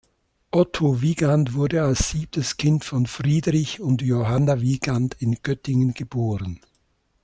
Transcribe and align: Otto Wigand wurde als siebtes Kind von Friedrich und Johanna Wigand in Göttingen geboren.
Otto 0.49 1.03
Wigand 1.03 1.53
wurde 1.53 1.83
als 1.83 2.09
siebtes 2.09 2.57
Kind 2.57 2.83
von 2.85 3.05
Friedrich 3.05 3.81
und 3.81 4.01
Johanna 4.01 4.59
Wigand 4.59 5.13
in 5.21 5.37
Göttingen 5.43 5.93
geboren. 5.93 6.59